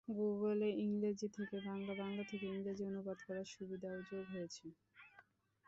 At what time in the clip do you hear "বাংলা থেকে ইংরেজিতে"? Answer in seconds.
1.95-2.89